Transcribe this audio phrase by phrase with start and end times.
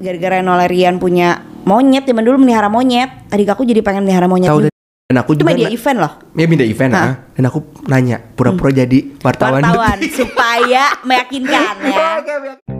[0.00, 4.70] gara-gara Nolarian punya monyet zaman dulu melihara monyet adik aku jadi pengen melihara monyet juga.
[5.06, 7.14] dan aku itu juga media event loh Ya beda event ah.
[7.36, 9.60] Dan aku nanya pura-pura jadi wartawan.
[9.60, 12.79] wartawan supaya meyakinkan ya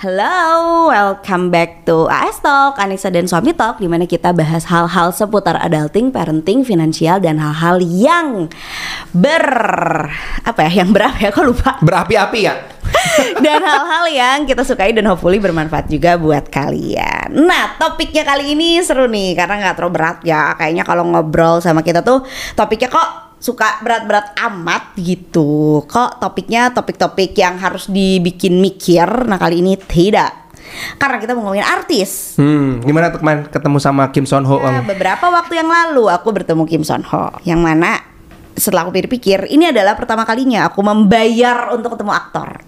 [0.00, 5.12] Halo, welcome back to AS Talk, Anissa dan Suami Talk di mana kita bahas hal-hal
[5.12, 8.48] seputar adulting, parenting, finansial dan hal-hal yang
[9.12, 9.44] ber
[10.40, 11.76] apa ya, yang berapa ya, kok lupa.
[11.84, 12.56] Berapi-api ya.
[13.44, 17.36] dan hal-hal yang kita sukai dan hopefully bermanfaat juga buat kalian.
[17.36, 20.56] Nah, topiknya kali ini seru nih karena nggak terlalu berat ya.
[20.56, 22.24] Kayaknya kalau ngobrol sama kita tuh
[22.56, 25.82] topiknya kok suka berat-berat amat gitu.
[25.88, 29.08] Kok topiknya topik-topik yang harus dibikin mikir.
[29.24, 30.52] Nah, kali ini tidak.
[31.00, 32.38] Karena kita mau ngomongin artis.
[32.38, 34.62] Hmm, gimana tuh kemarin ketemu sama Kim Son Ho?
[34.62, 37.98] Nah, beberapa waktu yang lalu aku bertemu Kim Son Ho yang mana
[38.54, 42.60] setelah aku pikir-pikir ini adalah pertama kalinya aku membayar untuk ketemu aktor.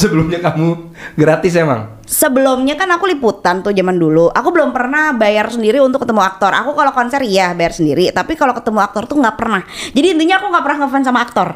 [0.00, 2.04] Sebelumnya kamu gratis emang?
[2.04, 4.28] Sebelumnya kan aku liputan tuh zaman dulu.
[4.28, 6.52] Aku belum pernah bayar sendiri untuk ketemu aktor.
[6.52, 9.64] Aku kalau konser iya bayar sendiri, tapi kalau ketemu aktor tuh nggak pernah.
[9.96, 11.48] Jadi intinya aku nggak pernah ngefans sama aktor.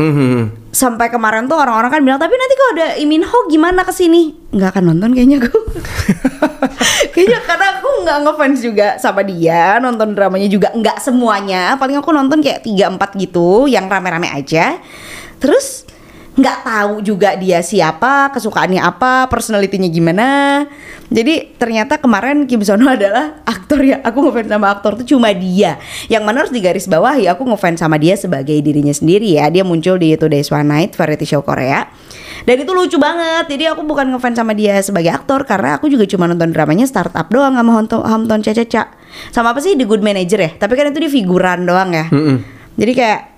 [0.00, 0.48] Hmm.
[0.72, 4.32] Sampai kemarin tuh orang-orang kan bilang, tapi nanti kalau ada Imin Ho gimana ke sini?
[4.48, 5.60] Nggak akan nonton kayaknya aku.
[7.12, 9.76] kayaknya karena aku nggak ngefans juga sama dia.
[9.78, 11.76] Nonton dramanya juga nggak semuanya.
[11.76, 14.80] Paling aku nonton kayak 3-4 gitu, yang rame-rame aja.
[15.36, 15.84] Terus
[16.40, 20.64] nggak tahu juga dia siapa, kesukaannya apa, personalitinya gimana.
[21.12, 24.00] Jadi ternyata kemarin Kim Sono adalah aktor ya.
[24.00, 25.76] Aku ngefans sama aktor tuh cuma dia.
[26.08, 29.52] Yang mana harus digaris bawahi aku ngefans sama dia sebagai dirinya sendiri ya.
[29.52, 31.86] Dia muncul di Today's One Night variety show Korea.
[32.48, 33.52] Dan itu lucu banget.
[33.52, 37.28] Jadi aku bukan ngefans sama dia sebagai aktor karena aku juga cuma nonton dramanya startup
[37.28, 38.84] doang sama Hamton Caca
[39.34, 40.50] Sama apa sih The Good Manager ya?
[40.56, 42.08] Tapi kan itu dia figuran doang ya.
[42.08, 42.60] Mm-mm.
[42.80, 43.29] Jadi kayak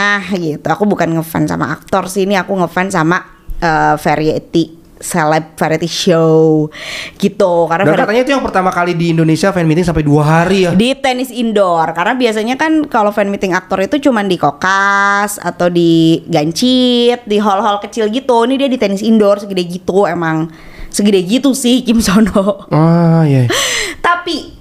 [0.00, 0.64] ah gitu.
[0.64, 3.20] Aku bukan ngefans sama aktor sih ini aku ngefans sama
[3.60, 6.68] eh, variety celeb variety show
[7.16, 10.68] gitu karena Dan katanya itu yang pertama kali di Indonesia fan meeting sampai dua hari
[10.68, 10.76] ya.
[10.76, 15.72] di tenis indoor karena biasanya kan kalau fan meeting aktor itu cuman di kokas atau
[15.72, 20.52] di gancit di hall-hall kecil gitu ini dia di tenis indoor segede gitu emang
[20.92, 23.48] segede gitu sih Kim Sono Ah iya.
[24.06, 24.52] tapi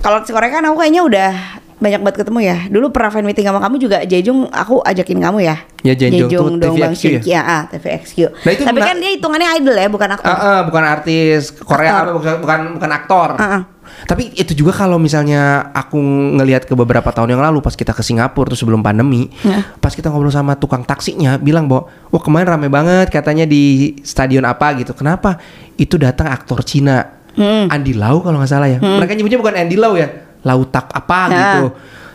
[0.00, 1.32] kalau di Korea kan aku kayaknya udah
[1.78, 5.38] banyak banget ketemu ya dulu pernah fan meeting sama kamu juga Jejung aku ajakin kamu
[5.40, 7.38] ya Ya, Jejung tuh dong Bang TVXQ ya?
[7.38, 10.82] Ah, TVXQ Nah, itu tapi kan dia hitungannya idol ya bukan aktor Ah, ah, bukan
[10.82, 12.18] artis Korea Aktor.
[12.18, 13.28] bukan bukan bukan aktor.
[13.38, 13.62] Ah, ah.
[14.04, 15.96] Tapi itu juga kalau misalnya aku
[16.34, 19.64] ngelihat ke beberapa tahun yang lalu pas kita ke Singapura tuh sebelum pandemi, Ya.
[19.78, 24.44] pas kita ngobrol sama tukang taksinya bilang bahwa wah kemarin rame banget katanya di stadion
[24.44, 24.92] apa gitu.
[24.92, 25.38] Kenapa?
[25.74, 27.16] Itu datang aktor Cina.
[27.32, 27.70] Hmm.
[27.70, 28.76] Andy Lau kalau nggak salah ya.
[28.76, 30.10] Mereka nyebutnya bukan Andy Lau ya.
[30.42, 31.62] Lau tak apa gitu.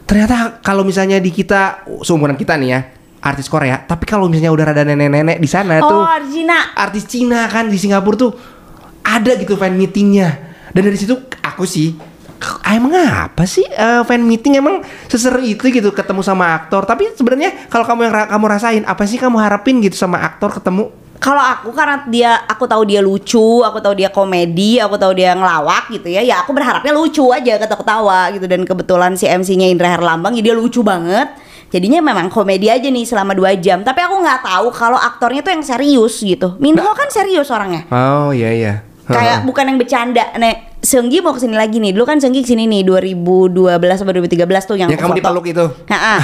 [0.03, 2.79] Ternyata kalau misalnya di kita seumuran kita nih ya,
[3.19, 7.47] artis Korea, tapi kalau misalnya udah ada nenek-nenek di sana tuh oh Arjina artis Cina
[7.47, 8.31] kan di Singapura tuh
[9.01, 10.51] ada gitu fan meetingnya.
[10.71, 11.95] Dan dari situ aku sih
[12.63, 16.83] "Ah, emang apa sih eh, fan meeting emang seseru itu gitu ketemu sama aktor.
[16.83, 20.51] Tapi sebenarnya kalau kamu yang ra- kamu rasain apa sih kamu harapin gitu sama aktor
[20.51, 20.91] ketemu
[21.23, 25.31] Kalau aku karena dia aku tahu dia lucu, aku tahu dia komedi, aku tahu dia
[25.31, 26.19] ngelawak gitu ya.
[26.19, 30.51] Ya aku berharapnya lucu aja ketawa-ketawa gitu dan kebetulan si MC-nya Indra Herlambang ya dia
[30.51, 31.31] lucu banget.
[31.71, 33.87] Jadinya memang komedi aja nih selama dua jam.
[33.87, 36.59] Tapi aku nggak tahu kalau aktornya tuh yang serius gitu.
[36.59, 37.87] Minho kan serius orangnya.
[37.87, 38.73] oh iya iya
[39.07, 40.27] Kayak bukan yang bercanda.
[40.35, 41.95] Nek, Seunggi mau ke sini lagi nih.
[41.95, 45.45] Dulu kan Seunggi ke sini nih 2012 atau 2013 tuh yang, yang aku kamu dipeluk
[45.47, 46.15] itu Ha-ha.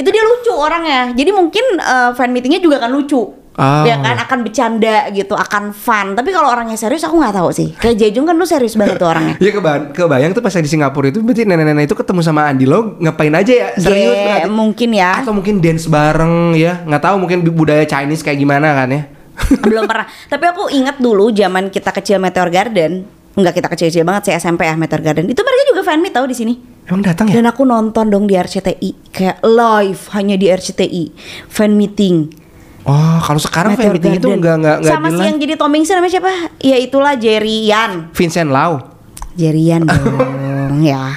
[0.00, 1.16] itu dia lucu orangnya.
[1.16, 3.45] Jadi mungkin eh, fan meetingnya juga kan lucu.
[3.56, 3.88] Oh.
[3.88, 6.12] Ya kan akan bercanda gitu, akan fun.
[6.12, 7.72] Tapi kalau orangnya serius aku nggak tahu sih.
[7.72, 9.40] Kayak Jejung kan lu serius banget tuh orangnya.
[9.44, 13.00] Ya keba kebayang tuh pas di Singapura itu berarti nenek-nenek itu ketemu sama Andi Lau
[13.00, 15.24] ngapain aja ya serius Yeah, berarti mungkin ya.
[15.24, 19.02] atau mungkin dance bareng ya nggak tahu mungkin budaya Chinese kayak gimana kan ya
[19.68, 20.04] Belum pernah.
[20.26, 22.92] Tapi aku ingat dulu zaman kita kecil Meteor Garden.
[23.32, 25.28] Enggak kita kecil-kecil banget sih SMP ya Meteor Garden.
[25.28, 26.54] Itu mereka juga fan meet tahu di sini.
[26.86, 31.04] emang datang ya Dan aku nonton dong di RCTI kayak live hanya di RCTI
[31.46, 32.45] fan meeting.
[32.86, 34.40] Oh kalau sekarang fan Meteor meeting itu Garden.
[34.40, 36.30] nggak nggak nggak Sama si yang jadi Tomington namanya siapa?
[36.62, 38.14] Ya itulah Jerry Yan.
[38.14, 38.96] Vincent Lau.
[39.36, 41.12] Jerian dong ya.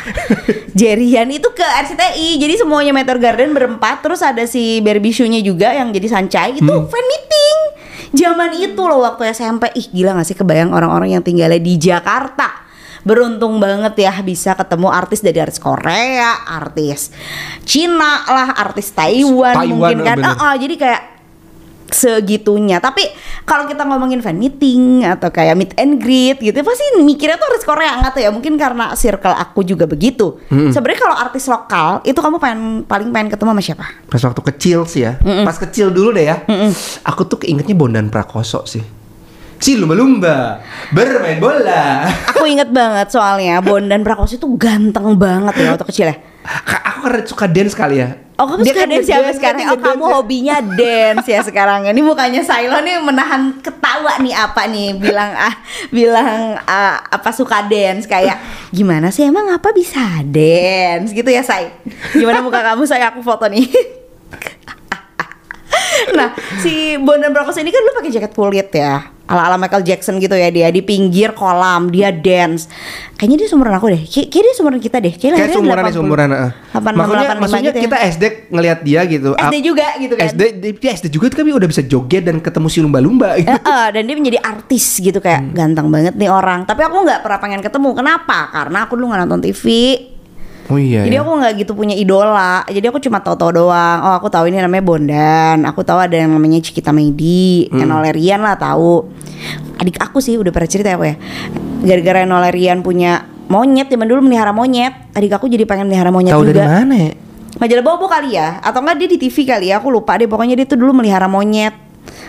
[0.75, 4.04] Jerian itu ke RCTI Jadi semuanya Meteor Garden berempat.
[4.04, 6.60] Terus ada si Barbie Shoe-nya juga yang jadi Sancai.
[6.60, 7.57] Itu fan meeting.
[8.10, 10.36] Zaman itu loh waktu SMP Ih gila gak sih?
[10.36, 12.68] Kebayang orang-orang yang tinggalnya di Jakarta.
[13.07, 17.15] Beruntung banget ya bisa ketemu artis dari artis Korea, artis
[17.63, 20.18] Cina lah, artis Taiwan, Taiwan, mungkin kan.
[20.19, 21.01] Ah, ah, jadi kayak
[21.91, 22.77] segitunya.
[22.77, 23.06] Tapi
[23.45, 27.63] kalau kita ngomongin fan meeting atau kayak meet and greet gitu, pasti mikirnya tuh harus
[27.65, 28.30] Korea nggak tuh ya?
[28.30, 30.41] Mungkin karena circle aku juga begitu.
[30.50, 33.86] Sebenarnya kalau artis lokal itu kamu pengen paling pengen ketemu sama siapa?
[34.07, 35.18] Pas waktu kecil sih ya.
[35.45, 36.41] Pas kecil dulu deh ya.
[37.06, 38.81] Aku tuh keingetnya Bondan Prakoso sih.
[39.59, 40.63] Si lumba-lumba
[40.95, 42.07] bermain bola.
[42.31, 46.15] Aku inget banget soalnya Bondan Prakoso itu ganteng banget ya waktu kecil ya.
[46.95, 48.15] Aku karena suka dance kali ya.
[48.39, 49.59] Oh kamu Dia suka kan dance ya sekarang?
[49.59, 50.09] kan, Oh kamu ya.
[50.15, 51.83] hobinya dance ya sekarang.
[51.86, 55.53] Ini bukannya Sailo nih menahan ketawa nih apa nih bilang ah
[55.91, 58.39] bilang ah, apa suka dance kayak
[58.71, 61.68] gimana sih emang apa bisa dance gitu ya Say?
[62.15, 63.68] Gimana muka kamu saya aku foto nih.
[66.15, 70.34] nah si Bondan Prakoso ini kan lu pakai jaket kulit ya ala-ala Michael Jackson gitu
[70.34, 72.66] ya dia di pinggir kolam dia dance
[73.14, 75.78] kayaknya dia seumuran aku deh Kay- kayaknya dia seumuran kita deh kayaknya Kayak lahirnya seumuran
[75.78, 75.96] nih 80.
[75.96, 76.30] seumuran.
[76.30, 76.52] heeh.
[76.70, 77.84] 86, Maksudnya, 85 maksudnya gitu ya.
[77.86, 79.30] kita SD ngelihat dia gitu.
[79.36, 80.42] SD juga gitu kan SD
[80.76, 83.48] dia SD juga tapi udah bisa joget dan ketemu si lumba-lumba gitu.
[83.48, 85.54] Eh, eh, dan dia menjadi artis gitu kayak Hmm.
[85.54, 86.66] ganteng banget nih orang.
[86.66, 87.90] Tapi aku nggak pernah pengen ketemu.
[87.94, 88.50] Kenapa?
[88.50, 89.64] Karena aku dulu nggak nonton TV.
[90.69, 91.01] Oh iya.
[91.01, 91.25] Jadi ya.
[91.25, 92.62] aku nggak gitu punya idola.
[92.69, 94.00] Jadi aku cuma tahu-tahu doang.
[94.06, 95.57] Oh aku tahu ini namanya Bondan.
[95.66, 97.89] Aku tahu ada yang namanya Cikita Meidi, Hmm.
[97.89, 99.10] Enolerian lah tahu.
[99.81, 101.16] Adik aku sih udah pernah cerita apa ya.
[101.81, 105.10] Gara-gara Enolerian punya monyet zaman dulu melihara monyet.
[105.18, 106.62] Adik aku jadi pengen melihara monyet Tahu juga.
[106.62, 107.12] dari mana ya?
[107.60, 110.54] Majalah Bobo kali ya Atau enggak dia di TV kali ya Aku lupa deh Pokoknya
[110.54, 111.74] dia tuh dulu melihara monyet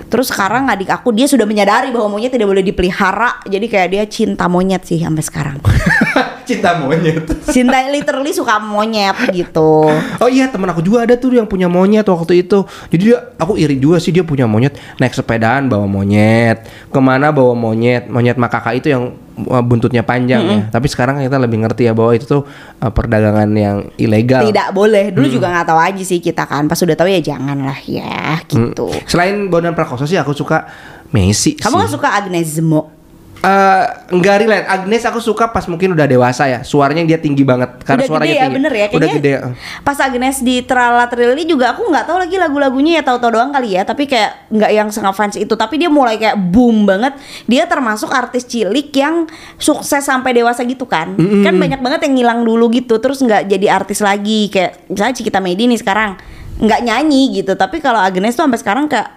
[0.09, 4.05] Terus sekarang adik aku dia sudah menyadari bahwa monyet tidak boleh dipelihara Jadi kayak dia
[4.09, 5.57] cinta monyet sih sampai sekarang
[6.51, 7.23] Cinta monyet.
[7.55, 9.87] Cinta literally suka monyet gitu.
[10.19, 12.63] Oh iya temen aku juga ada tuh yang punya monyet waktu itu.
[12.89, 14.75] Jadi dia aku iri juga sih dia punya monyet.
[14.97, 16.63] Naik sepedaan bawa monyet.
[16.87, 18.07] Ke mana bawa monyet?
[18.07, 20.59] Monyet makaka itu yang uh, buntutnya panjang ya.
[20.69, 22.43] Tapi sekarang kita lebih ngerti ya bahwa itu tuh
[22.77, 24.43] uh, perdagangan yang ilegal.
[24.45, 25.11] Tidak boleh.
[25.11, 25.35] Dulu Hmm.
[25.35, 26.67] juga nggak tahu aja sih kita kan.
[26.67, 28.91] Pas udah tahu ya jangan lah ya gitu.
[28.91, 29.07] Hmm.
[29.07, 30.67] Selain Bondan Prakoso sih aku suka
[31.11, 31.79] Messi Kamu sih.
[31.81, 33.00] nggak suka Agnes Mo?
[33.41, 34.69] Eh, enggak relate.
[34.69, 36.61] Agnes aku suka pas mungkin udah dewasa ya.
[36.61, 37.81] Suaranya dia tinggi banget.
[37.89, 38.57] Karena udah suaranya gede ya tinggi.
[38.61, 39.33] bener ya Udah gede.
[39.81, 43.81] pas Agnes di Trala Trilly juga aku nggak tahu lagi lagu-lagunya ya tahu-tahu doang kali
[43.81, 43.89] ya.
[43.89, 45.57] Tapi kayak nggak yang fans itu.
[45.57, 47.17] Tapi dia mulai kayak boom banget.
[47.49, 49.25] Dia termasuk artis cilik yang
[49.57, 51.17] sukses sampai dewasa gitu kan.
[51.17, 53.01] Kan banyak banget yang ngilang dulu gitu.
[53.01, 54.53] Terus nggak jadi artis lagi.
[54.53, 56.21] Kayak misalnya Cikita Medi nih sekarang
[56.61, 57.57] nggak nyanyi gitu.
[57.57, 59.09] Tapi kalau Agnes tuh sampai sekarang kayak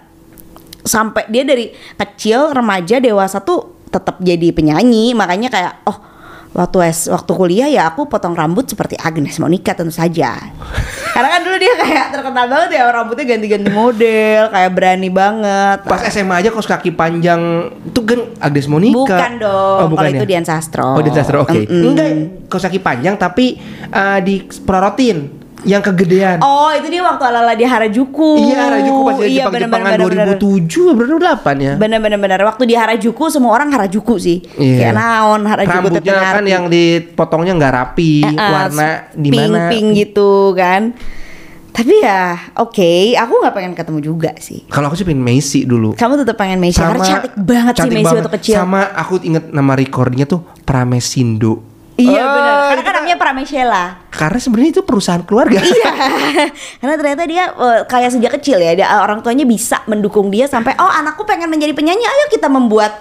[0.84, 5.98] sampai dia dari kecil remaja dewasa tuh tetap jadi penyanyi makanya kayak oh
[6.50, 10.38] waktu es waktu kuliah ya aku potong rambut seperti Agnes Monica tentu saja
[11.14, 16.02] karena kan dulu dia kayak terkenal banget ya rambutnya ganti-ganti model kayak berani banget Pas
[16.08, 17.38] SMA aja kaos kaki panjang
[17.84, 18.98] itu kan Agnes Monica.
[18.98, 20.14] bukan dong Oh, kalau ya?
[20.16, 21.42] itu Dian Sastro Oh, Dian Sastro.
[21.42, 21.66] Oke.
[21.66, 21.82] Mm-mm.
[21.86, 22.08] Enggak,
[22.46, 23.58] kaos kaki panjang tapi
[23.90, 26.38] uh, diprorotin yang kegedean.
[26.38, 30.26] Oh itu dia waktu ala-ala di Harajuku Iya, Harajuku pas dia Iya Jepang Jepangan bener-bener
[30.36, 31.72] 2007 berarti 8 ya.
[31.74, 34.78] Bener-bener Waktu di Harajuku semua orang Harajuku sih Iya.
[34.78, 39.66] Kayak naon Harajuku Rambutnya kan yang dipotongnya nggak rapi, Eh, eh, warna di mana?
[39.66, 40.92] pink gitu kan
[41.74, 45.98] tapi ya oke aku nggak pengen ketemu juga sih Kalau aku sih pengen Messi dulu.
[45.98, 48.18] kamu tetap pengen Messi karena cantik banget sih cantik Messi banget.
[48.22, 51.66] waktu kecil Sama aku inget nama recordingnya tuh Pramesindo.
[51.94, 53.84] iya Oh, benar karena kan namanya Prameshela
[54.14, 55.58] Karena sebenarnya itu perusahaan keluarga.
[55.58, 55.92] iya.
[56.80, 60.78] Karena ternyata dia eh, kayak sejak kecil ya dia, orang tuanya bisa mendukung dia sampai
[60.78, 62.94] oh anakku pengen menjadi penyanyi ayo kita membuat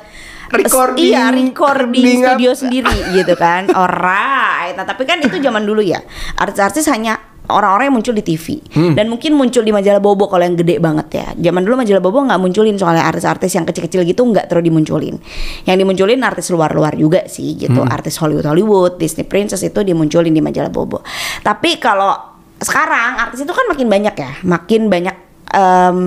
[0.53, 3.65] Recording- iya recording studio sendiri gitu kan.
[3.73, 4.77] Alright.
[4.77, 5.97] Nah, tapi kan itu zaman dulu ya.
[6.37, 7.17] Artis-artis hanya
[7.51, 8.95] orang-orang yang muncul di TV Hmm.
[8.95, 11.27] dan mungkin muncul di majalah Bobo kalau yang gede banget ya.
[11.35, 15.19] Zaman dulu majalah Bobo nggak munculin soalnya artis-artis yang kecil-kecil gitu nggak terus dimunculin.
[15.67, 17.83] Yang dimunculin artis luar-luar juga sih gitu.
[17.83, 17.91] Hmm.
[17.91, 21.03] artis Hollywood Hollywood Disney Princess itu dimunculin di majalah Bobo.
[21.41, 22.15] Tapi kalau
[22.59, 24.31] sekarang artis itu kan makin banyak ya.
[24.47, 25.15] Makin banyak
[25.51, 25.97] em,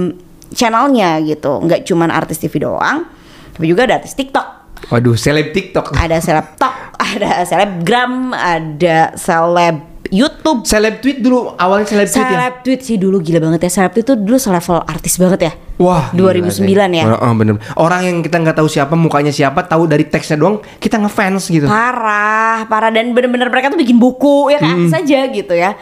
[0.57, 1.61] channelnya gitu.
[1.61, 3.05] Nggak cuman artis TV doang
[3.53, 4.69] tapi juga ada artis TikTok.
[4.93, 5.97] Waduh, seleb TikTok.
[5.97, 6.77] ada seleb tok,
[7.17, 10.67] ada selebgram, ada seleb YouTube.
[10.67, 12.31] Seleb tweet dulu, awalnya seleb tweet ya.
[12.37, 13.71] Seleb tweet sih dulu gila banget ya.
[13.71, 15.53] Seleb tweet itu dulu selevel artis banget ya.
[15.77, 17.05] Wah, 2009 gila ya.
[17.21, 17.61] Oh, bener.
[17.77, 21.69] Orang yang kita nggak tahu siapa, mukanya siapa, tahu dari teksnya doang, kita ngefans gitu.
[21.69, 25.77] Parah, parah dan bener-bener mereka tuh bikin buku ya kan saja gitu ya.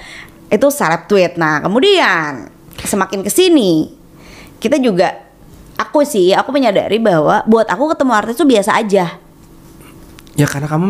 [0.50, 1.38] Itu seleb tweet.
[1.38, 2.50] Nah, kemudian
[2.82, 3.94] semakin ke sini
[4.58, 5.14] kita juga
[5.78, 9.23] aku sih aku menyadari bahwa buat aku ketemu artis tuh biasa aja.
[10.34, 10.86] Ya karena kamu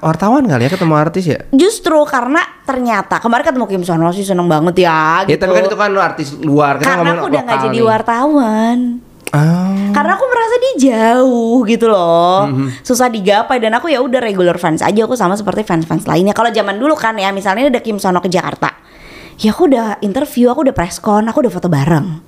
[0.00, 1.44] wartawan kali ya ketemu artis ya.
[1.50, 5.40] Justru karena ternyata kemarin ketemu Kim Sono sih seneng banget ya Ya gitu.
[5.40, 6.76] tapi kan itu kan lu artis luar.
[6.76, 7.84] Kita Karena aku udah nggak jadi nih.
[7.84, 8.78] wartawan.
[9.28, 9.92] Ah.
[9.92, 12.68] Karena aku merasa dia jauh gitu loh, Mm-hmm.
[12.80, 16.32] susah digapai dan aku ya udah regular fans aja aku sama seperti fans-fans lainnya.
[16.32, 18.72] Kalau zaman dulu kan ya misalnya ada Kim Sono ke Jakarta,
[19.36, 22.20] ya aku udah interview, aku udah press con, aku udah foto bareng.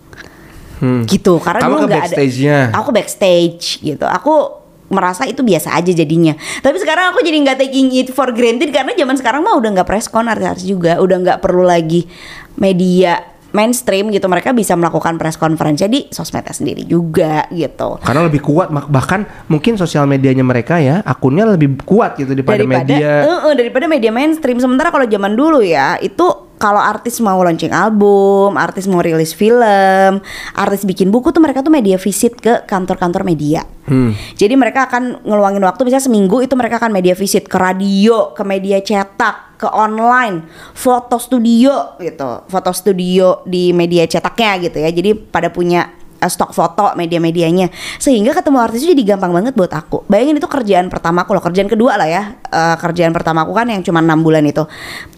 [1.04, 2.58] gitu karena Kamu dulu ke nggak ada backstage-nya?
[2.72, 4.63] aku backstage gitu aku
[4.94, 6.38] merasa itu biasa aja jadinya.
[6.62, 9.88] Tapi sekarang aku jadi nggak taking it for granted karena zaman sekarang mah udah nggak
[9.90, 11.02] press con artis-artis juga.
[11.02, 12.06] Udah nggak perlu lagi
[12.54, 14.26] media mainstream gitu.
[14.26, 18.02] Mereka bisa melakukan press conference jadi sosmednya sendiri juga gitu.
[18.02, 23.26] Karena lebih kuat bahkan mungkin sosial medianya mereka ya akunnya lebih kuat gitu daripada, media.
[23.26, 24.58] Eh, eh, daripada media mainstream.
[24.58, 30.16] Sementara kalau zaman dulu ya itu kalau artis mau launching album, artis mau rilis film,
[30.56, 33.68] artis bikin buku tuh mereka tuh media visit ke kantor-kantor media.
[33.84, 34.16] Hmm.
[34.32, 38.40] Jadi mereka akan ngeluangin waktu misalnya seminggu itu mereka akan media visit ke radio, ke
[38.48, 44.88] media cetak, ke online, foto studio gitu, foto studio di media cetaknya gitu ya.
[44.88, 45.92] Jadi pada punya
[46.24, 47.68] uh, stok foto media-medianya.
[48.00, 50.08] Sehingga ketemu artis itu jadi gampang banget buat aku.
[50.08, 52.22] Bayangin itu kerjaan pertama aku loh kerjaan kedua lah ya.
[52.48, 54.64] Eh, kerjaan pertama aku kan yang cuma enam bulan itu.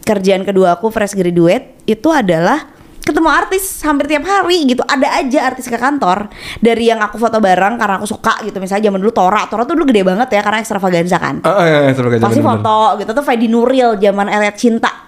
[0.03, 2.75] Kerjaan kedua aku fresh graduate itu adalah
[3.07, 4.83] ketemu artis hampir tiap hari gitu.
[4.83, 6.27] Ada aja artis ke kantor
[6.59, 8.59] dari yang aku foto bareng karena aku suka gitu.
[8.59, 11.39] Misalnya zaman dulu Tora Tora tuh dulu gede banget ya karena ekstravaganza kan.
[11.47, 13.11] Oh, iya, iya, sebagai pasti foto gitu.
[13.15, 15.06] Tuh Fedi Nuril zaman Elliot Cinta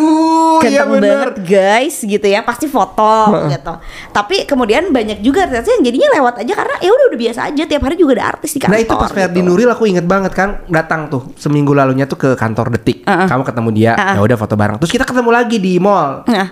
[0.00, 1.10] Aduh, iya ganteng bener.
[1.12, 3.74] banget guys gitu ya pasti foto gitu
[4.10, 7.62] tapi kemudian banyak juga artis yang jadinya lewat aja karena ya udah udah biasa aja
[7.68, 9.46] tiap hari juga ada artis di kantor Nah itu pas Ferdi gitu.
[9.46, 13.02] Nuril aku inget banget kan datang tuh seminggu lalunya tuh ke kantor Detik.
[13.04, 13.26] Uh-uh.
[13.28, 14.14] Kamu ketemu dia, Uh-uh.
[14.16, 14.76] ya udah foto bareng.
[14.80, 16.24] Terus kita ketemu lagi di mall.
[16.30, 16.48] Nah,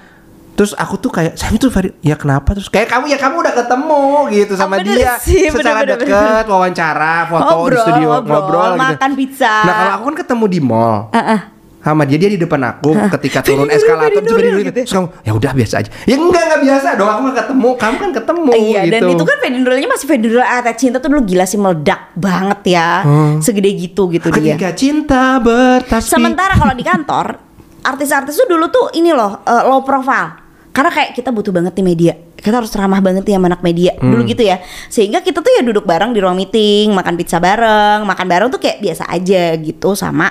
[0.59, 2.51] Terus aku tuh kayak saya itu Ferdi, ya kenapa?
[2.51, 4.03] Terus kayak kamu ya kamu udah ketemu
[4.35, 8.27] gitu sama bener dia sih, secara bener, bener, deket, wawancara, foto di Ngobrol, studio, ngobrol,
[8.27, 8.83] ngobrol, gitu.
[8.83, 9.55] makan pizza.
[9.63, 10.97] Nah kalau aku kan ketemu di mall.
[11.15, 11.41] uh-uh.
[11.79, 14.83] Sama dia dia di depan aku ketika turun eskalator Nuril Nuril gitu.
[14.83, 17.97] terus kamu ya udah biasa aja ya enggak enggak biasa dong aku nggak ketemu kamu
[17.97, 21.09] kan ketemu Iya gitu dan itu kan Fedi Nurilnya masih Fedi Nuril Ata Cinta tuh
[21.09, 23.39] dulu gila sih meledak banget ya Hmm.
[23.39, 27.27] segede gitu gitu dia ketika cinta bertasbih Sementara kalau di kantor,
[27.91, 30.35] artis-artis tuh dulu tuh ini loh uh, low profile.
[30.75, 32.15] Karena kayak kita butuh banget nih media.
[32.39, 33.99] Kita harus ramah banget nih sama anak media.
[33.99, 34.63] Dulu gitu ya.
[34.87, 38.63] Sehingga kita tuh ya duduk bareng di ruang meeting, makan pizza bareng, makan bareng tuh
[38.63, 40.31] kayak biasa aja gitu sama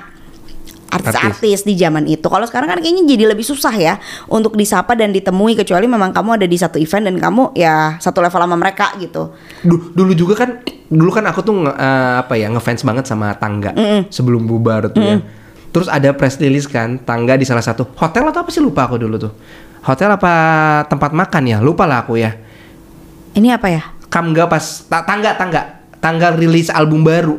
[0.88, 2.24] artis-artis di zaman itu.
[2.24, 3.94] Kalau sekarang kan kayaknya jadi lebih susah ya
[4.26, 8.20] untuk disapa dan ditemui kecuali memang kamu ada di satu event dan kamu ya satu
[8.20, 9.36] level sama mereka gitu.
[9.62, 10.50] Du- dulu juga kan
[10.88, 13.76] dulu kan aku tuh nge- eh, apa ya ngefans banget sama tangga
[14.08, 15.18] sebelum bubar tuh ya.
[15.68, 18.96] Terus ada press release kan tangga di salah satu hotel atau apa sih lupa aku
[18.96, 19.34] dulu tuh.
[19.84, 20.34] Hotel apa
[20.86, 22.34] tempat makan ya lupa lah aku ya.
[23.34, 23.84] Ini apa ya?
[24.08, 25.62] Kamga pas ta- tangga tangga.
[25.98, 27.38] Tanggal rilis album baru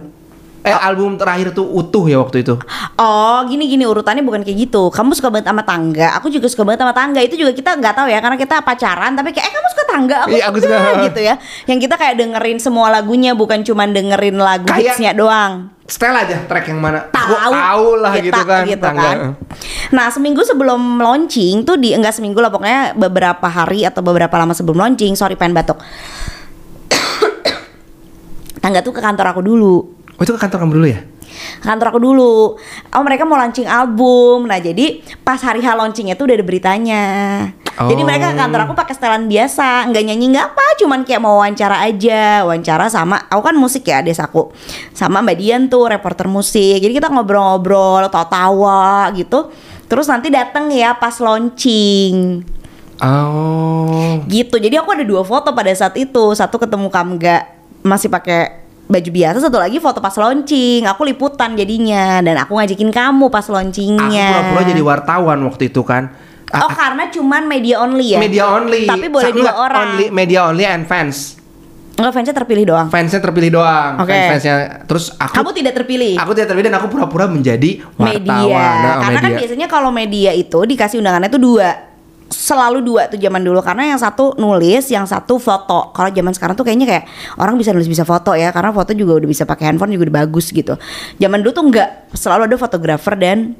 [0.66, 2.58] eh album terakhir tuh utuh ya waktu itu.
[2.98, 4.90] Oh gini gini urutannya bukan kayak gitu.
[4.90, 6.18] Kamu suka banget sama tangga.
[6.18, 7.22] Aku juga suka banget sama tangga.
[7.22, 10.16] Itu juga kita nggak tahu ya Karena kita pacaran Tapi kayak eh kamu suka tangga?
[10.26, 11.00] Aku, Iya, aku suka, suka.
[11.06, 11.34] gitu ya.
[11.64, 15.70] Yang kita kayak dengerin semua lagunya Bukan cuma dengerin lagu Kayak- hitsnya doang.
[15.88, 17.00] Setel aja track yang mana?
[17.08, 17.32] Tahu.
[17.48, 19.10] tahu lah kita, gitu kan tangga.
[19.88, 24.52] Nah seminggu sebelum launching tuh di enggak seminggu lah pokoknya beberapa hari atau beberapa lama
[24.52, 25.80] sebelum launching sorry pengen batuk.
[28.60, 31.00] Tangga tuh ke kantor aku dulu oh itu ke kantor kamu dulu ya
[31.62, 32.56] kantor aku dulu.
[32.94, 34.48] Oh mereka mau launching album.
[34.48, 37.04] Nah jadi pas hari H launchingnya tuh udah ada beritanya.
[37.78, 38.06] Jadi Oh.
[38.10, 41.78] mereka ke kantor aku pakai setelan biasa, nggak nyanyi nggak apa, cuman kayak mau wawancara
[41.86, 44.50] aja, wawancara sama aku kan musik ya desaku,
[44.90, 46.82] sama Mbak Dian tuh reporter musik.
[46.82, 49.54] Jadi kita ngobrol-ngobrol, tawa-tawa gitu.
[49.86, 52.42] Terus nanti dateng ya pas launching
[52.98, 54.58] oh gitu.
[54.58, 56.34] Jadi aku ada dua foto pada saat itu.
[56.34, 57.46] Satu ketemu Kamga
[57.86, 60.82] masih pakai baju biasa, satu lagi foto pas launching.
[60.84, 64.28] Aku liputan jadinya dan aku ngajakin kamu pas aku launchingnya.
[64.32, 66.08] pura-pura jadi wartawan waktu itu kan
[66.48, 68.18] A- Oh karena cuman media only ya?
[68.18, 69.84] media only Tapi boleh Sa- dua orang.
[69.92, 71.36] only, media only and fans
[71.92, 72.86] Enggak fansnya terpilih doang.
[72.88, 74.08] fansnya terpilih doang Oke.
[74.08, 74.54] fans fansnya
[74.86, 76.14] terus aku Kamu tidak terpilih.
[76.14, 78.64] aku tidak terpilih dan aku pura-pura menjadi wartawan media.
[78.78, 79.40] Nah, karena kan media.
[79.42, 81.87] biasanya kalau media itu dikasih undangannya tuh dua.
[82.28, 85.92] Selalu dua tuh zaman dulu karena yang satu nulis, yang satu foto.
[85.96, 87.04] Kalau zaman sekarang tuh kayaknya kayak
[87.40, 90.16] orang bisa nulis bisa foto ya, karena foto juga udah bisa pakai handphone juga udah
[90.28, 90.76] bagus gitu.
[91.16, 93.56] Zaman dulu tuh enggak, selalu ada fotografer dan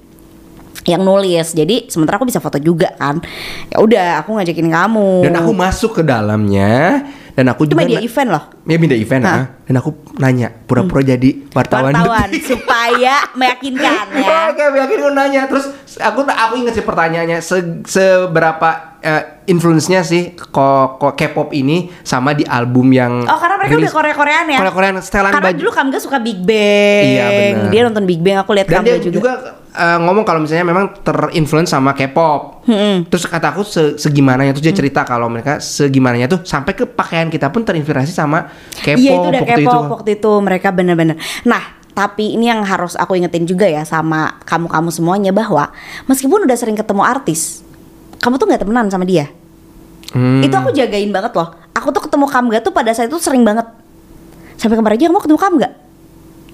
[0.88, 1.52] yang nulis.
[1.52, 3.20] Jadi sementara aku bisa foto juga kan.
[3.68, 5.10] Ya udah, aku ngajakin kamu.
[5.28, 7.04] dan aku masuk ke dalamnya
[7.38, 8.45] dan aku itu juga media event loh.
[8.66, 9.30] ya media event Hah?
[9.30, 9.45] ah.
[9.62, 14.50] dan aku nanya pura-pura jadi wartawan, Wartawan supaya meyakinkan ya.
[14.50, 15.47] Oke, yakin aku nanya.
[15.47, 15.71] Terus
[16.02, 22.42] aku aku inget sih pertanyaannya se- seberapa eh, influence-nya sih kok K-pop ini sama di
[22.42, 25.58] album yang Oh karena mereka rilis- udah Korea-Koreaan ya Korea-Koreaan setelan Karena baju.
[25.58, 27.68] dulu Kamga suka Big Bang Iya, benar.
[27.68, 29.32] Dia nonton Big Bang aku lihat Kamga dia juga, juga,
[29.72, 32.66] eh, ngomong kalau misalnya memang terinfluence sama K-pop.
[33.06, 34.78] Terus kata aku se segimananya tuh dia Hmm.
[34.78, 39.26] cerita kalau mereka segimananya tuh sampai ke pakaian kita pun terinspirasi sama K-pop Iya itu
[39.26, 39.92] udah waktu K-pop itu.
[39.92, 44.86] waktu itu mereka bener-bener Nah tapi ini yang harus aku ingetin juga ya sama kamu-kamu
[44.88, 45.66] semuanya bahwa
[46.04, 47.66] meskipun udah sering ketemu artis,
[48.18, 49.30] kamu tuh nggak temenan sama dia.
[50.14, 50.40] Hmm.
[50.40, 51.52] Itu aku jagain banget loh.
[51.76, 53.66] Aku tuh ketemu Kamga tuh pada saat itu sering banget.
[54.58, 55.68] Sampai kemarin aja kamu ketemu Kamga.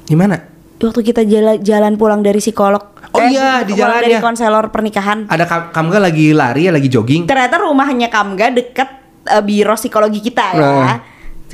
[0.04, 0.36] Gimana?
[0.84, 2.92] Waktu kita jalan, jalan pulang dari psikolog.
[3.14, 4.20] Oh iya, di jalan dari ya.
[4.20, 5.30] konselor pernikahan.
[5.30, 7.24] Ada Kam- Kamga lagi lari ya, lagi jogging.
[7.24, 8.90] Ternyata rumahnya Kamga deket
[9.30, 10.60] eh, biro psikologi kita ya.
[10.60, 10.98] Nah.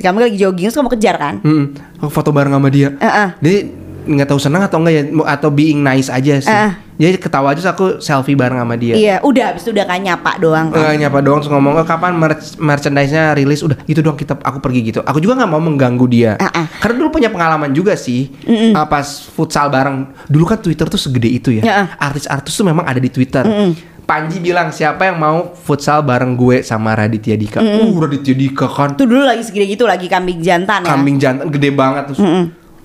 [0.01, 1.35] Kamga lagi jogging terus kamu kejar kan?
[1.45, 1.77] Hmm,
[2.09, 2.91] foto bareng sama dia.
[2.97, 3.27] Heeh.
[3.39, 3.57] Dia
[4.01, 6.49] nggak tahu senang atau enggak ya atau being nice aja sih.
[6.49, 6.73] Heeh.
[7.01, 8.93] Jadi ketawa aja aku selfie bareng sama dia.
[8.93, 10.93] Iya, udah habis itu udah kan nyapa doang kan.
[10.93, 14.61] Eh, nyapa doang terus ngomong "Eh, kapan merch- merchandise-nya rilis udah gitu doang kita aku
[14.61, 15.01] pergi gitu.
[15.01, 16.37] Aku juga nggak mau mengganggu dia.
[16.37, 16.65] Ah, ah.
[16.77, 18.29] Karena dulu punya pengalaman juga sih.
[18.45, 20.13] Eh, pas futsal bareng.
[20.29, 21.63] Dulu kan Twitter tuh segede itu ya.
[21.63, 21.87] Ya, ah.
[21.97, 23.41] Artis-artis tuh memang ada di Twitter.
[24.01, 27.63] Panji bilang siapa yang mau futsal bareng gue sama Raditya Dika.
[27.63, 30.89] Uh, Raditya Dika kan Itu dulu lagi segede gitu lagi kambing jantan ya.
[30.91, 32.19] kambing jantan gede banget terus.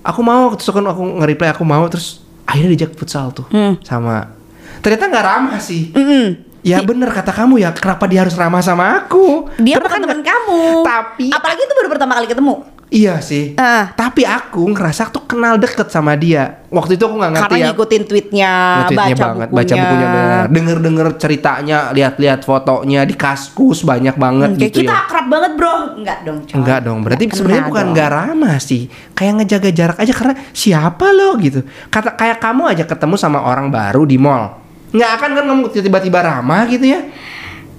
[0.06, 3.46] Aku mau terus aku, aku nge-reply aku mau terus akhirnya diajak futsal tuh
[3.82, 4.30] sama
[4.78, 5.90] ternyata nggak ramah sih.
[5.90, 6.46] Mm-mm.
[6.66, 9.46] Ya bener kata kamu ya kenapa dia harus ramah sama aku?
[9.62, 10.62] Dia Karena bukan kan teman kamu.
[10.82, 12.54] Tapi apalagi itu baru pertama kali ketemu.
[12.88, 13.54] Iya sih.
[13.54, 13.90] Ah.
[13.90, 16.62] Tapi aku ngerasa tuh kenal deket sama dia.
[16.66, 17.66] Waktu itu aku nggak ngerti Karena ya.
[17.68, 19.56] ngikutin tweetnya, Nge-tweetnya baca banget, bukunya.
[19.56, 20.44] baca bukunya bener.
[20.48, 25.02] Denger-denger ceritanya, lihat-lihat fotonya di kaskus banyak banget Hmm, gitu kita ya.
[25.02, 26.54] akrab banget bro Enggak dong coy.
[26.54, 31.06] Enggak dong, berarti Nggak sebenarnya bukan nggak ramah sih, kayak ngejaga jarak aja karena siapa
[31.10, 31.60] lo gitu.
[31.86, 34.58] Kata kayak kamu aja ketemu sama orang baru di mall,
[34.90, 37.00] nggak akan kan kamu tiba-tiba ramah gitu ya?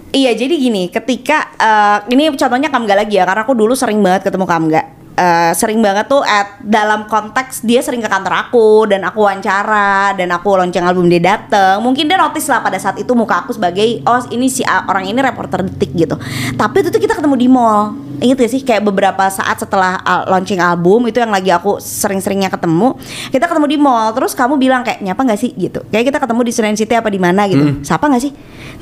[0.07, 4.23] Iya jadi gini ketika eh, Ini contohnya Kamga lagi ya Karena aku dulu sering banget
[4.23, 4.81] ketemu Kamga
[5.17, 10.13] Eh, Sering banget tuh at, Dalam konteks dia sering ke kantor aku Dan aku wawancara
[10.13, 11.81] Dan aku lonceng album dia dateng.
[11.81, 15.17] Mungkin dia notice lah pada saat itu muka aku sebagai Oh ini si orang ini
[15.17, 16.13] reporter detik gitu.
[16.53, 17.97] Tapi itu tuh kita ketemu di mall.
[18.21, 22.49] Ingat gak sih kayak beberapa saat setelah al- launching album Itu yang lagi aku sering-seringnya
[22.49, 22.97] ketemu
[23.33, 24.13] Kita ketemu di mall.
[24.13, 25.49] Terus kamu bilang kayak nyapa gak sih?
[25.57, 25.81] gitu.
[25.89, 27.81] Kayak kita ketemu di Senayan City apa di mana gitu.
[27.81, 28.29] Sapa gak sih?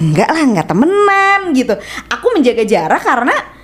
[0.04, 1.80] Enggak lah enggak temenan gitu.
[2.12, 3.55] Aku menjaga jarak karena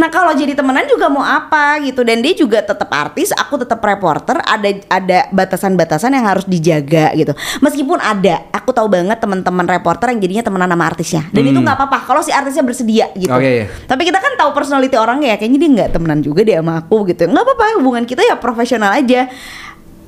[0.00, 3.84] Nah kalau jadi temenan juga mau apa gitu dan dia juga tetap artis, aku tetap
[3.84, 7.36] reporter, ada ada batasan-batasan yang harus dijaga gitu.
[7.60, 11.76] Meskipun ada, aku tahu banget teman-teman reporter yang jadinya temenan sama artisnya dan itu nggak
[11.76, 13.28] apa-apa kalau si artisnya bersedia gitu.
[13.28, 13.66] Oke, iya.
[13.84, 16.96] Tapi kita kan tahu personality orangnya ya, kayaknya dia nggak temenan juga deh sama aku
[17.12, 17.28] gitu.
[17.28, 19.28] Nggak apa-apa, hubungan kita ya profesional aja.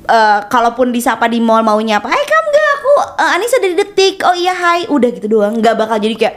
[0.03, 2.11] Eh, kalaupun disapa di mall maunya apa?
[2.11, 4.19] Eh kamu gak aku eh, Anissa dari detik.
[4.27, 5.61] Oh iya hai, udah gitu doang.
[5.61, 6.35] Nggak bakal jadi kayak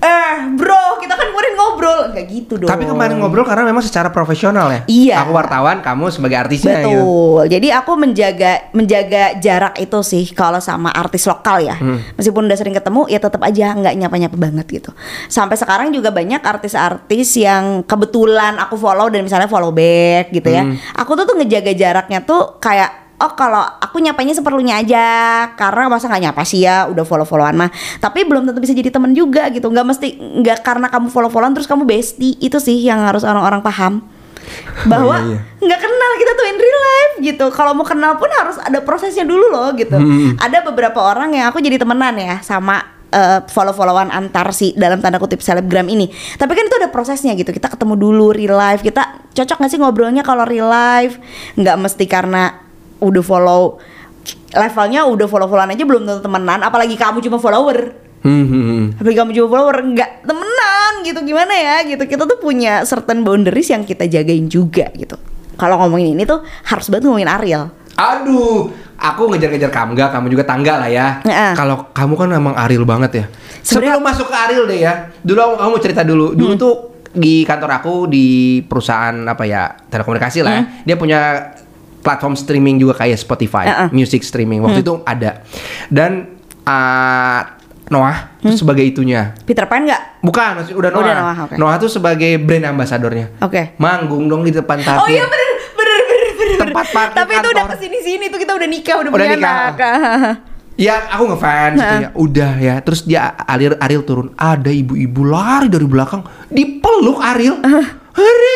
[0.00, 2.68] eh bro kita kan kemarin ngobrol nggak gitu dong.
[2.68, 4.80] Tapi kemarin ngobrol karena memang secara profesional ya.
[4.88, 5.14] Iya.
[5.24, 6.96] Aku wartawan, kamu sebagai artisnya gitu.
[6.96, 7.42] Betul.
[7.52, 11.76] Jadi aku menjaga menjaga jarak itu sih kalau sama artis lokal ya.
[11.76, 12.00] Hmm.
[12.16, 14.90] Meskipun udah sering ketemu ya tetap aja nggak nyapa-nyapa banget gitu.
[15.28, 20.64] Sampai sekarang juga banyak artis-artis yang kebetulan aku follow dan misalnya follow back gitu ya.
[20.64, 20.76] Hmm.
[20.96, 25.06] Aku tuh tuh ngejaga jaraknya tuh kayak Oh kalau aku nyapanya seperlunya aja
[25.52, 29.12] Karena masa nggak nyapa sih ya Udah follow-followan mah Tapi belum tentu bisa jadi temen
[29.12, 30.08] juga gitu nggak mesti
[30.40, 34.00] nggak karena kamu follow-followan Terus kamu bestie Itu sih yang harus orang-orang paham
[34.90, 35.40] bahwa iya, iya.
[35.62, 37.46] nggak kenal kita tuh in real life gitu.
[37.52, 39.96] Kalau mau kenal pun harus ada prosesnya dulu loh gitu.
[39.96, 40.36] Hmm.
[40.40, 42.80] Ada beberapa orang yang aku jadi temenan ya sama
[43.12, 46.08] eh, follow-followan antar si dalam tanda kutip selebgram ini.
[46.10, 47.52] Tapi kan itu ada prosesnya gitu.
[47.52, 48.82] Kita ketemu dulu real life.
[48.82, 51.20] Kita cocok nggak sih ngobrolnya kalau real life?
[51.58, 52.69] Nggak mesti karena
[53.00, 53.80] udah follow
[54.50, 56.60] levelnya udah follow-followan aja belum tentu temenan.
[56.60, 57.78] Apalagi kamu cuma follower.
[58.20, 58.84] Hmm, hmm, hmm.
[59.00, 63.72] Tapi kamu juga follower nggak temenan gitu gimana ya gitu kita tuh punya certain boundaries
[63.72, 65.16] yang kita jagain juga gitu.
[65.56, 67.68] Kalau ngomongin ini tuh harus banget ngomongin Ariel.
[67.96, 71.20] Aduh, aku ngejar-ngejar Kamga, kamu juga tangga lah ya.
[71.20, 71.52] Heeh.
[71.52, 73.24] Kalau kamu kan emang Ariel banget ya.
[73.60, 74.92] Sebenarnya- Sebelum masuk ke Ariel deh ya.
[75.20, 76.32] Dulu aku, kamu cerita dulu.
[76.32, 76.60] Dulu Hmm.
[76.60, 76.74] tuh
[77.12, 78.26] di kantor aku di
[78.64, 80.52] perusahaan apa ya telekomunikasi lah.
[80.54, 80.62] ya.
[80.84, 81.20] Dia punya
[82.00, 83.76] platform streaming juga kayak Spotify, Hmm.
[83.76, 83.88] Heeh.
[83.92, 84.60] music streaming.
[84.60, 85.44] Waktu itu ada.
[85.86, 89.34] Dan ah, Noah tuh sebagai itunya.
[89.42, 90.22] Peter Pan nggak?
[90.22, 91.02] Bukan, udah Noah.
[91.02, 91.02] Hmm.
[91.02, 91.14] Udah
[91.58, 91.82] Noah, oke.
[91.82, 93.26] tuh sebagai brand ambasadornya.
[93.40, 93.74] Oke.
[93.76, 95.12] Manggung dong di depan Oh parkir.
[95.12, 96.56] iya bener bener bener bener.
[96.62, 97.74] Tempat parkir Tapi itu udah kantor.
[97.74, 99.56] ke sini sini tuh kita udah nikah udah, Udah punya nikah.
[99.68, 100.36] anak.
[100.80, 102.08] Ya aku ngefans gitu ya.
[102.14, 102.74] Udah ya.
[102.80, 104.32] Terus dia Ariel Ariel turun.
[104.32, 107.60] Ada ibu-ibu lari dari belakang dipeluk Ariel.
[107.60, 108.49] Ariel.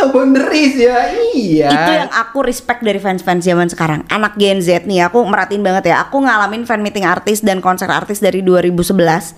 [0.00, 1.12] Tau boundaries ya.
[1.12, 1.68] Iya.
[1.68, 4.08] Itu yang aku respect dari fans-fans zaman sekarang.
[4.08, 6.00] Anak Gen Z nih, aku merhatiin banget ya.
[6.02, 9.36] Aku ngalamin fan meeting artis dan konser artis dari 2011.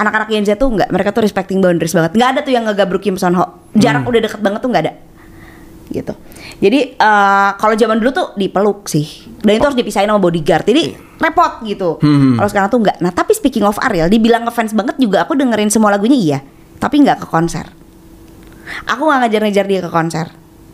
[0.00, 2.16] Anak-anak Gen Z tuh nggak, mereka tuh respecting boundaries banget.
[2.16, 3.60] Nggak ada tuh yang ngegabruk Kim Son Ho.
[3.76, 4.10] Jarak Hmm.
[4.10, 4.92] udah deket banget tuh nggak ada.
[5.88, 6.12] Gitu.
[6.58, 9.04] Jadi eh, kalau zaman dulu tuh dipeluk sih.
[9.44, 10.64] Dan itu harus dipisahin sama bodyguard.
[10.64, 12.00] Jadi repot gitu.
[12.00, 12.36] Hmm.
[12.36, 12.96] Kalau sekarang tuh nggak.
[12.98, 16.38] Nah tapi speaking of Ariel, dibilang ngefans banget juga aku dengerin semua lagunya iya.
[16.78, 17.68] Tapi nggak ke konser.
[18.86, 20.26] Aku nggak ngejar-ngejar dia ke konser.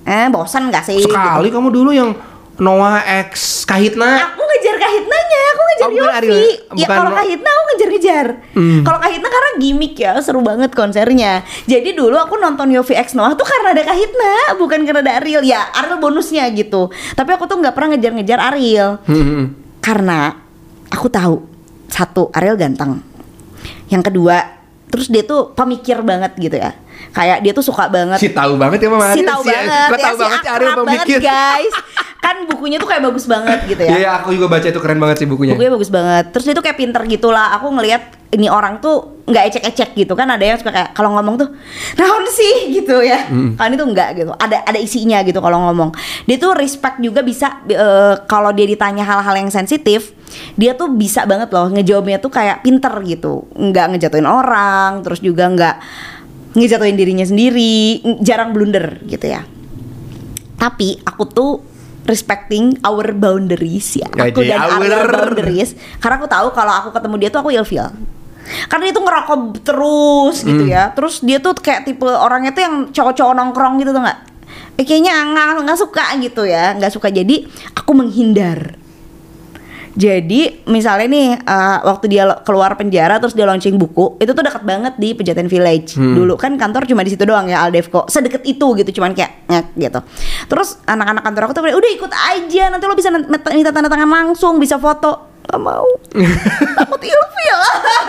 [0.05, 1.01] Eh bosan nggak sih?
[1.01, 1.11] gitu.
[1.11, 2.13] Sekali kamu dulu yang
[2.61, 4.31] Noah X Kahitna.
[4.31, 6.45] Aku ngejar kahitnanya aku ngejar Oh, bukan Yofi.
[6.79, 8.27] Ya kalau kahitna aku ngejar-ngejar.
[8.55, 8.81] Hmm.
[8.87, 11.43] Kalau kahitna karena gimmick ya, seru banget konsernya.
[11.67, 15.43] Jadi dulu aku nonton Yofi X Noah tuh karena ada kahitna, bukan karena ada Ariel.
[15.43, 16.95] Ya Ariel bonusnya gitu.
[17.19, 19.03] Tapi aku tuh nggak pernah ngejar-ngejar Ariel.
[19.05, 19.53] Hmm.
[19.83, 20.33] Karena
[20.95, 21.43] aku tahu
[21.91, 23.03] satu Ariel ganteng.
[23.91, 24.37] Yang kedua,
[24.89, 26.73] terus dia tuh pemikir banget gitu ya.
[27.11, 29.69] Kayak dia tuh suka banget Si tahu banget ya Mama si Ariel, tahu si- banget
[29.85, 31.19] Gua tahu ya, banget si Ariel banget pemikir.
[31.21, 31.75] guys.
[32.17, 33.95] Kan bukunya tuh kayak bagus banget gitu ya.
[33.95, 35.53] Iya, aku juga baca itu keren banget sih bukunya.
[35.53, 36.25] bukunya bagus banget.
[36.31, 40.13] Terus dia tuh kayak pinter gitu lah aku ngelihat ini orang tuh nggak ecek-ecek gitu.
[40.13, 41.49] Kan ada yang suka kayak kalau ngomong tuh
[41.95, 42.73] naon sih?
[42.75, 43.29] gitu ya.
[43.55, 44.33] Kan itu enggak gitu.
[44.33, 45.93] Ada ada isinya gitu kalau ngomong.
[46.25, 50.17] Dia tuh respect juga bisa eh, kalau dia ditanya hal-hal yang sensitif
[50.57, 53.45] dia tuh bisa banget loh ngejawabnya tuh kayak pinter gitu.
[53.53, 55.77] Nggak ngejatuhin orang terus juga nggak
[56.55, 59.43] ngejatuhin dirinya sendiri jarang blunder gitu ya.
[60.55, 61.53] Tapi aku tuh
[62.05, 64.09] respecting our boundaries ya.
[64.13, 65.09] Aku Jadi, dan our- our.
[65.11, 65.75] boundaries.
[65.99, 67.89] Karena aku tahu kalau aku ketemu dia tuh aku ilfeel.
[68.69, 70.93] Karena dia tuh ngerokok terus gitu ya.
[70.93, 74.19] Terus dia tuh kayak tipe orangnya tuh yang cowok-cowok nongkrong gitu tuh nggak?
[74.77, 77.09] Eh, kayaknya nggak nggak suka gitu ya nggak suka.
[77.09, 78.77] Jadi aku menghindar
[79.95, 84.67] jadi misalnya nih eh, waktu dia keluar penjara terus dia launching buku itu tuh dekat
[84.67, 85.95] banget di Pejaten Village.
[85.99, 88.11] Dulu kan kantor cuma di situ doang ya Aldevco.
[88.11, 90.01] Sedekat itu gitu cuman kayak ngek gitu.
[90.51, 94.59] Terus anak-anak kantor aku tuh udah ikut aja nanti lo bisa minta tanda tangan langsung
[94.59, 95.89] bisa foto gak mau.
[96.79, 97.61] Takut ilfil.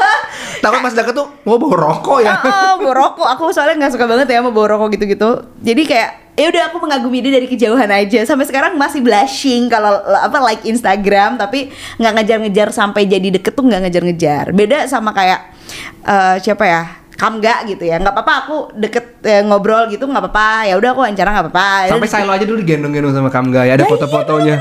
[0.63, 2.34] Takut pas deket tuh mau bawa rokok ya.
[2.41, 3.28] oh, bawa rokok.
[3.38, 5.43] Aku soalnya nggak suka banget ya sama bawa rokok gitu-gitu.
[5.62, 8.24] Jadi kayak ya udah aku mengagumi dia dari kejauhan aja.
[8.24, 11.69] Sampai sekarang masih blushing kalau apa like Instagram tapi
[12.00, 14.45] nggak ngejar-ngejar sampai jadi deket tuh nggak ngejar-ngejar.
[14.56, 15.52] Beda sama kayak
[16.08, 16.84] eh, siapa ya?
[17.15, 17.95] Kamga gitu ya.
[18.00, 20.71] Nggak apa-apa aku deket eh, ngobrol gitu nggak apa-apa.
[20.71, 21.69] Ya udah aku wawancara nggak apa-apa.
[21.91, 24.56] Sampai Silo aja dulu digendong-gendong sama Kamga ya, ada iya, foto-fotonya.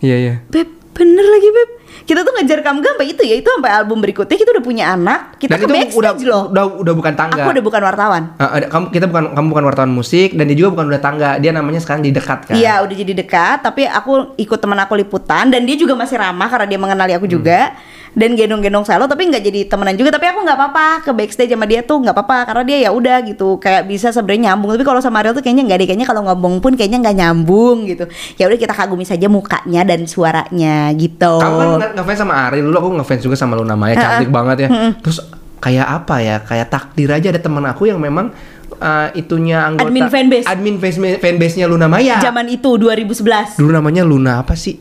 [0.00, 0.34] Iya, iya.
[0.48, 1.70] Beb bener lagi Beb
[2.04, 5.38] kita tuh ngejar Kamga sampai itu ya itu sampai album berikutnya kita udah punya anak
[5.38, 7.42] kita Dan ke itu backstage udah, loh udah udah bukan tangga.
[7.46, 10.70] aku udah bukan wartawan ada, kamu kita bukan kamu bukan wartawan musik dan dia juga
[10.74, 11.30] bukan udah tangga.
[11.38, 12.54] Dia namanya sekarang di dekat kan.
[12.58, 16.48] Iya udah jadi dekat tapi aku ikut teman aku liputan dan dia juga masih ramah
[16.50, 17.74] karena dia mengenali aku juga
[18.10, 21.62] dan gendong-gendong selalu tapi nggak jadi temenan juga tapi aku nggak apa-apa ke backstage sama
[21.62, 24.98] dia tuh nggak apa-apa karena dia ya udah gitu kayak bisa sebenarnya nyambung tapi kalau
[24.98, 28.44] sama Ariel tuh kayaknya nggak deh kayaknya kalau ngomong pun kayaknya nggak nyambung gitu ya
[28.44, 32.76] udah kita kagumi saja mukanya dan suaranya gitu Kamu kan nge- ngefans sama Ari dulu
[32.76, 34.68] aku ngefans juga sama Luna Maya cantik banget ya.
[34.96, 35.18] Terus
[35.56, 36.36] kayak apa ya?
[36.40, 38.34] Kayak takdir aja ada teman aku yang memang
[38.74, 40.46] uh, itunya anggota Admin fanbase.
[40.48, 42.18] admin fanbase fanbase-nya Luna Maya.
[42.18, 44.74] zaman itu 2011 Dulu namanya Luna apa sih?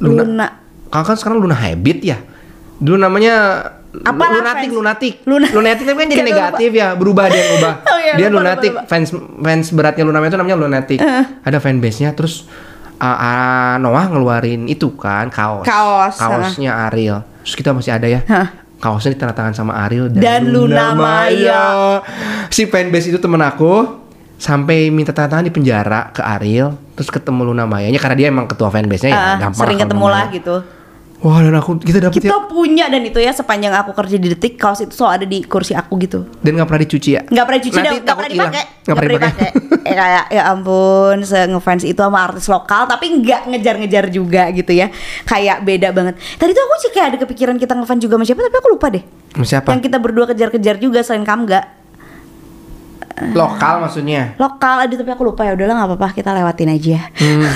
[0.00, 0.46] Luna,
[0.90, 2.18] Kalau kan sekarang Luna Habit ya.
[2.76, 3.34] Dulu namanya
[3.92, 5.14] Apa lunatik, lunatik.
[5.24, 7.74] Luna- Lunatik tapi kan jadi negatif ya, berubah dia berubah.
[7.90, 8.88] Oh iya, dia lupa, lunatik, lupa, lupa.
[8.88, 10.98] fans fans beratnya Luna Maya itu namanya lunatik.
[11.40, 12.46] Ada fanbase-nya terus
[12.96, 15.62] uh, uh, Noah ngeluarin itu kan kaos.
[15.62, 17.26] Kaos, Kaosnya Ariel.
[17.42, 18.22] Terus kita masih ada ya.
[18.24, 18.46] Hah.
[18.78, 21.62] Kaosnya ditandatangan sama Ariel dan, Dan Luna Maya.
[22.48, 23.98] Si fanbase itu temen aku
[24.36, 28.48] sampai minta tanda tangan di penjara ke Ariel terus ketemu Luna Mayanya karena dia emang
[28.48, 30.32] ketua fanbase-nya ya Ah, gampang sering ketemu Luna lah Maya.
[30.32, 30.56] gitu
[31.20, 34.32] Wah dan aku kita dapet ya kita punya dan itu ya sepanjang aku kerja di
[34.32, 36.24] detik kaos itu selalu ada di kursi aku gitu.
[36.40, 37.22] Dan nggak pernah dicuci ya.
[37.28, 38.62] nggak pernah cuci Nanti dan nggak pernah dipakai.
[38.80, 39.48] Nggak pernah dipakai.
[39.84, 44.72] eh, kayak ya ampun se ngefans itu sama artis lokal tapi nggak ngejar-ngejar juga gitu
[44.72, 44.88] ya.
[45.28, 46.14] Kayak beda banget.
[46.40, 48.86] Tadi tuh aku sih kayak ada kepikiran kita ngefans juga sama siapa tapi aku lupa
[48.88, 49.04] deh.
[49.30, 49.68] Sama Siapa?
[49.76, 51.79] yang kita berdua kejar-kejar juga selain Kamga
[53.30, 54.36] Lokal maksudnya.
[54.36, 57.44] lokal ada tapi aku lupa ya udahlah nggak apa-apa kita lewatin aja Hmm.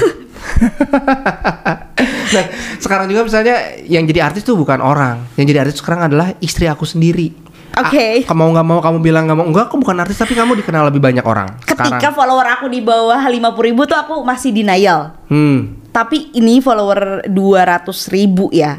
[2.35, 2.45] nah
[2.77, 6.67] sekarang juga misalnya yang jadi artis tuh bukan orang, yang jadi artis sekarang adalah istri
[6.67, 7.33] aku sendiri.
[7.75, 8.23] Oke.
[8.23, 10.87] Ah, mau nggak mau kamu bilang nggak mau enggak aku bukan artis tapi kamu dikenal
[10.87, 11.49] lebih banyak orang.
[11.61, 12.15] ketika sekarang.
[12.15, 15.75] follower aku di bawah 50.000 ribu tuh aku masih denial Hmm.
[15.91, 18.79] tapi ini follower 200 ribu ya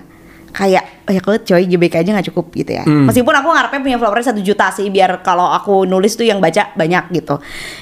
[0.56, 3.06] kayak oh ya kalau coy GBK aja nggak cukup gitu ya Hmm.
[3.06, 6.72] meskipun aku ngarepnya punya followernya satu juta sih biar kalau aku nulis tuh yang baca
[6.72, 7.36] banyak gitu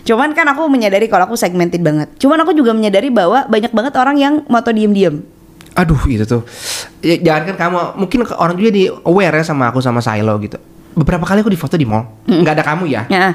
[0.04, 3.94] cuman kan aku menyadari kalau aku segmented banget cuman aku juga menyadari bahwa banyak banget
[3.94, 5.22] orang yang moto diem-diem
[5.74, 6.46] Aduh itu tuh.
[7.02, 10.62] Ya, jangan kan kamu mungkin orang juga di aware ya sama aku sama Silo gitu.
[10.94, 13.10] Beberapa kali aku di foto di mall, nggak ada kamu ya.
[13.10, 13.34] ya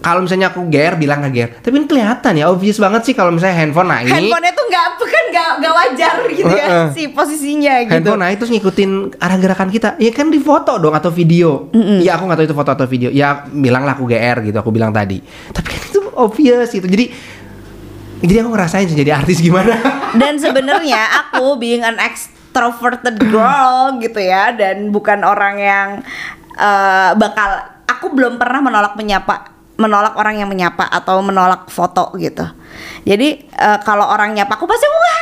[0.00, 3.36] Kalau misalnya aku ger bilang nggak ger, tapi ini kelihatan ya obvious banget sih kalau
[3.36, 4.08] misalnya handphone naik.
[4.08, 6.86] handphonenya tuh nggak bukan nggak nggak wajar gitu ya Heeh.
[6.96, 7.92] si posisinya gitu.
[8.00, 9.88] Handphone naik terus ngikutin arah gerakan kita.
[10.00, 11.68] Ya kan di foto dong atau video.
[12.00, 13.12] Ya aku nggak tahu itu foto atau video.
[13.12, 15.20] Ya bilang lah aku GR gitu aku bilang tadi.
[15.52, 16.88] Tapi kan itu obvious gitu.
[16.88, 17.04] Jadi
[18.24, 19.76] jadi aku ngerasain jadi artis gimana.
[20.20, 25.88] Dan sebenarnya aku being an extroverted girl gitu ya dan bukan orang yang
[26.56, 32.44] eh, bakal aku belum pernah menolak menyapa menolak orang yang menyapa atau menolak foto gitu.
[33.08, 35.18] Jadi eh, kalau orang nyapa aku pasti wah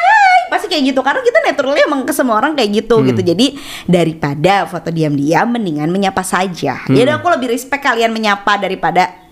[0.49, 3.21] pasti kayak gitu karena kita naturally emang ke semua orang kayak gitu gitu.
[3.23, 3.55] Jadi
[3.87, 6.83] daripada foto diam-diam mendingan menyapa saja.
[6.91, 9.29] Ya udah aku lebih respect kalian menyapa daripada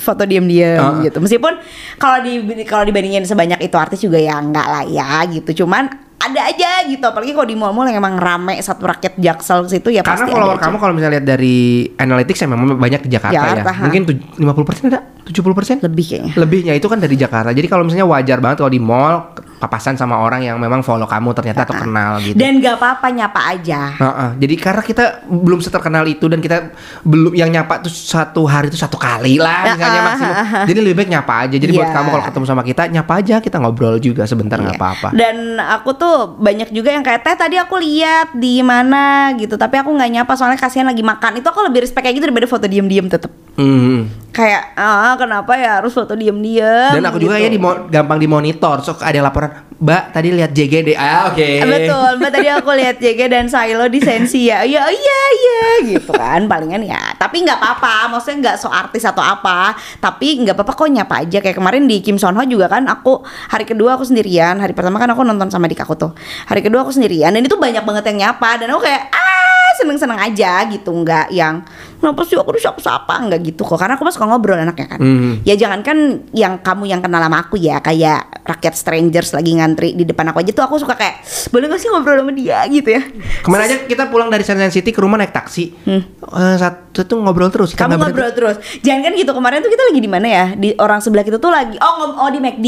[0.00, 1.04] foto diam-diam Ah.
[1.04, 1.20] gitu.
[1.20, 1.60] Meskipun
[2.00, 5.66] kalau di kalau dibandingin sebanyak itu artis juga ya enggak lah ya gitu.
[5.66, 5.90] Cuman
[6.20, 10.00] ada aja gitu apalagi kalau di mall-mall yang emang rame satu rakyat jaksel situ ya
[10.00, 11.56] Karena pasti follower kamu kalau misalnya lihat dari
[11.90, 13.72] analytics ya memang banyak di Jakarta, Jakarta, ya.
[13.72, 13.82] ha.
[13.82, 15.80] Mungkin tuj- 50% ada, 70%?
[15.82, 17.50] lebih kayaknya Lebihnya itu kan dari Jakarta.
[17.50, 21.32] Jadi kalau misalnya wajar banget kalau di mall papasan sama orang yang memang follow kamu
[21.32, 22.32] ternyata atau kenal gitu.
[22.32, 27.32] dan gak apa-apa nyapa aja Heeh, jadi karena kita belum seterkenal itu dan kita belum
[27.34, 30.32] yang nyapa tuh satu hari itu satu kali lah misalnya maksimum.
[30.32, 30.64] ah, ah.
[30.64, 31.56] Jadi lebih baik nyapa aja.
[31.56, 31.92] Jadi buat Iya.
[31.92, 34.80] kamu kalau ketemu sama kita nyapa aja, kita ngobrol juga sebentar nggak Iya.
[34.80, 35.08] apa-apa.
[35.12, 39.80] Dan aku tuh banyak juga yang kayak teh tadi aku lihat di mana gitu, tapi
[39.80, 41.40] aku nggak nyapa soalnya kasihan lagi makan.
[41.40, 43.32] Itu aku lebih respect kayak gitu daripada foto diem-diem tetep.
[43.58, 44.08] Hmm.
[44.30, 46.96] Kayak ah kenapa ya harus foto diem-diem?
[46.96, 47.44] Dan aku juga gitu.
[47.44, 48.80] ya di gampang dimonitor.
[48.80, 50.92] So ada laporan, Mbak tadi lihat JGD.
[50.92, 51.48] Ah oke.
[51.60, 55.64] Ah, Betul, mbak tadi aku lihat JG dan Silo di sensi ya, iya iya iya
[55.96, 57.16] gitu kan, palingan ya.
[57.16, 61.40] Tapi nggak apa-apa, maksudnya nggak so artis atau apa, tapi nggak apa-apa kok nyapa aja.
[61.40, 65.00] Kayak kemarin di Kim Son Ho juga kan, aku hari kedua aku sendirian, hari pertama
[65.00, 66.16] kan aku nonton sama dik aku tuh,
[66.48, 70.16] hari kedua aku sendirian dan itu banyak banget yang nyapa dan aku kayak ah seneng-seneng
[70.16, 71.60] aja gitu, nggak yang
[72.00, 75.00] kenapa sih aku disapa-sapa nggak gitu kok, karena aku mah suka ngobrol anaknya kan.
[75.00, 75.44] Hmm.
[75.44, 80.06] Ya jangankan yang kamu yang kenal sama aku ya Kayak rakyat strangers lagi ngantri di
[80.06, 83.02] depan aku aja tuh aku suka kayak Boleh gak sih ngobrol sama dia gitu ya
[83.42, 85.74] Kemarin aja kita pulang dari Senayan City ke rumah naik taksi.
[85.86, 87.74] Eh, satu tuh ngobrol terus.
[87.74, 87.82] Hmm.
[87.82, 90.68] Kamu nggak ngobrol terus Jangan kan gitu kemarin tuh kita lagi di mana ya Di
[90.78, 92.66] orang sebelah kita tuh lagi Oh, oh di McD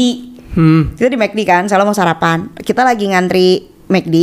[0.53, 0.93] Hmm.
[0.93, 4.17] Kita di McD kan Selalu mau sarapan Kita lagi ngantri McD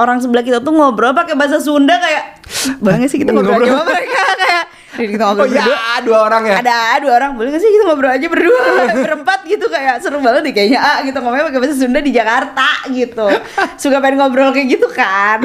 [0.00, 2.40] Orang sebelah kita tuh ngobrol pakai bahasa Sunda kayak
[2.80, 3.68] gak sih kita Ngobrol.
[3.68, 4.22] sama mereka
[4.90, 6.56] Kita Oh ngobrol ya, berdua dua orang ya.
[6.58, 7.30] ada dua orang.
[7.38, 8.62] Boleh gak sih kita ngobrol aja berdua?
[9.06, 10.80] Berempat gitu kayak seru banget deh kayaknya.
[10.82, 13.26] Ah gitu ngomongnya pakai bahasa Sunda di Jakarta gitu.
[13.78, 15.38] Suka pengen ngobrol kayak gitu kan?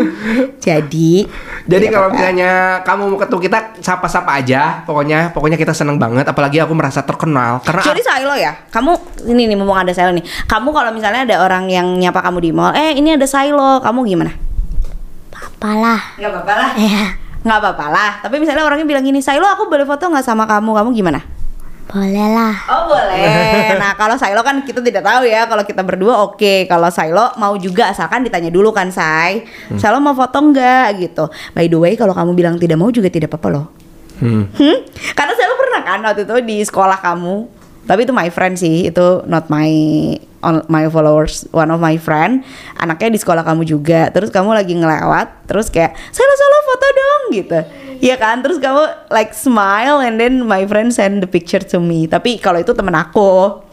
[0.58, 1.29] Jadi
[1.65, 2.51] Jadi ya kalau misalnya
[2.86, 5.29] kamu mau ketemu kita sapa-sapa aja, pokoknya.
[5.34, 6.25] Pokoknya kita seneng banget.
[6.25, 7.62] Apalagi aku merasa terkenal.
[7.62, 8.91] Karena Kecuali Silo ya Kamu
[9.29, 10.25] Ini nih mumpung ada Silo nih.
[10.45, 14.05] Kamu kalau misalnya ada orang yang nyapa kamu di mall Eh ini ada Silo Kamu
[14.05, 14.34] gimana?
[15.36, 16.17] Apalah.
[16.19, 16.71] Gak apa-apa lah.
[16.77, 17.03] Ya,
[17.45, 20.73] Gak apa-apa lah Tapi misalnya orangnya bilang gini Silo aku boleh foto gak sama kamu
[20.73, 21.21] Kamu gimana?
[21.86, 22.55] boleh lah.
[22.65, 23.77] Oh boleh.
[23.77, 25.45] Nah kalau Silo kan kita tidak tahu ya.
[25.45, 26.65] Kalau kita berdua oke.
[26.65, 29.45] Kalau Silo mau juga asalkan ditanya dulu kan Say.
[29.77, 31.29] Silo mau foto nggak gitu.
[31.53, 33.65] By the way kalau kamu bilang tidak mau juga tidak apa-apa loh.
[34.19, 34.49] Hmm.
[34.58, 34.77] Hmm?
[35.13, 37.36] Karena Silo pernah kan waktu itu di sekolah kamu.
[37.86, 38.89] Tapi itu my friend sih.
[38.89, 39.69] Itu not my
[40.41, 41.45] on my followers.
[41.53, 42.41] One of my friend.
[42.81, 44.10] Anaknya di sekolah kamu juga.
[44.10, 45.47] Terus kamu lagi ngelewat.
[45.47, 47.60] Terus kayak Silo Silo foto dong gitu.
[48.01, 52.10] Iya kan, terus kamu like smile and then my friend send the picture to me.
[52.10, 53.63] Tapi kalau itu temen aku,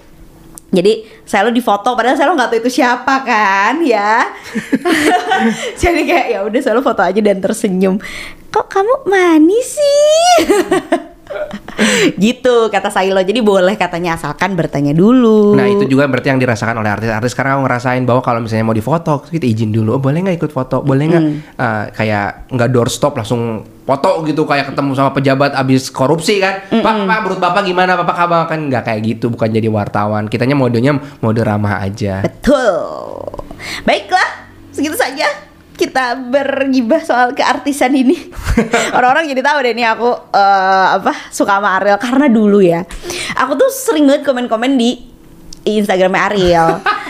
[0.72, 4.24] jadi saya lo difoto padahal saya lo nggak tahu itu siapa kan ya.
[5.82, 8.00] Jadi kayak ya udah saya lo foto aja dan tersenyum.
[8.48, 10.24] Kok kamu manis sih?
[12.24, 13.20] gitu kata Sailo.
[13.20, 15.56] Jadi boleh katanya asalkan bertanya dulu.
[15.56, 18.76] Nah itu juga berarti yang dirasakan oleh artis-artis karena aku ngerasain bahwa kalau misalnya mau
[18.76, 21.38] difoto kita izin dulu, oh, boleh nggak ikut foto, boleh nggak Hmm.
[21.38, 26.94] eh, kayak nggak doorstop langsung foto gitu kayak ketemu sama pejabat abis korupsi kan, pak
[27.02, 30.98] pak menurut bapak gimana, bapak kabar kan nggak kayak gitu, bukan jadi wartawan, kitanya modenya
[31.18, 32.22] mode ramah aja.
[32.22, 33.42] Betul.
[33.82, 35.26] Baiklah, segitu saja
[35.82, 38.14] kita bergibah soal keartisan ini.
[38.96, 42.86] Orang-orang jadi tahu deh nih aku eh, apa suka sama Ariel karena dulu ya.
[43.42, 45.02] Aku tuh sering banget komen-komen di
[45.66, 46.68] Instagramnya Ariel.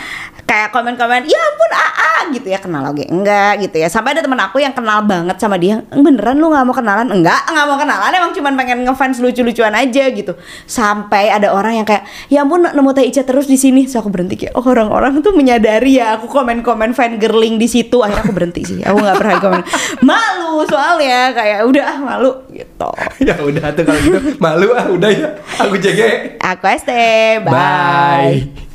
[0.43, 3.87] Kayak komen-komen, ya ampun AA gitu ya kenal lagi enggak gitu ya.
[3.87, 5.83] Sampai ada teman aku yang kenal banget sama dia.
[5.91, 7.07] Beneran lu nggak mau kenalan?
[7.09, 8.11] Enggak, nggak mau kenalan.
[8.11, 10.35] Emang cuman pengen ngefans lucu-lucuan aja gitu.
[10.67, 13.87] Sampai ada orang yang kayak, ya ampun nemu Teh Ica terus di sini.
[13.87, 18.03] So aku berhenti kayak, oh orang-orang tuh menyadari ya aku komen-komen fan girling di situ.
[18.03, 18.79] Akhirnya aku berhenti sih.
[18.83, 19.61] Aku nggak pernah komen.
[20.07, 22.89] Malu soalnya kayak udah ah, malu gitu.
[23.27, 25.29] ya udah tuh kalau gitu malu ah udah ya,
[25.59, 26.37] aku jaga.
[26.55, 26.91] Aku ST,
[27.45, 27.53] bye.
[27.53, 28.71] Bye.